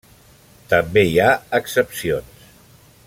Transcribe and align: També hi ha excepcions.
També 0.71 1.03
hi 1.09 1.13
ha 1.25 1.35
excepcions. 1.59 2.51